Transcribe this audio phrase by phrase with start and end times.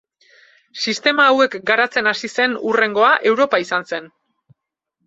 [0.85, 4.15] Sistema hauek garatzen hasi zen hurrengoa Europa izan zen.